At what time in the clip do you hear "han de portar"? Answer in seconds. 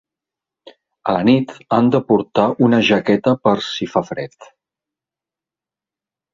1.77-2.47